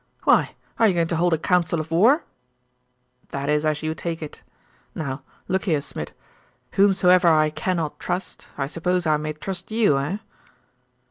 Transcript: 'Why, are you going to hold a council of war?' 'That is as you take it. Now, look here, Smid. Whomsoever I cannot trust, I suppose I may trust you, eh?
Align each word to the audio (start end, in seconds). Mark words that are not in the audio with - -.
'Why, 0.23 0.55
are 0.79 0.87
you 0.87 0.95
going 0.95 1.09
to 1.09 1.15
hold 1.15 1.31
a 1.31 1.37
council 1.37 1.79
of 1.79 1.91
war?' 1.91 2.23
'That 3.29 3.49
is 3.49 3.67
as 3.67 3.83
you 3.83 3.93
take 3.93 4.23
it. 4.23 4.41
Now, 4.95 5.21
look 5.47 5.65
here, 5.65 5.77
Smid. 5.79 6.11
Whomsoever 6.71 7.27
I 7.27 7.51
cannot 7.51 7.99
trust, 7.99 8.47
I 8.57 8.65
suppose 8.65 9.05
I 9.05 9.17
may 9.17 9.33
trust 9.33 9.69
you, 9.69 9.99
eh? 9.99 10.17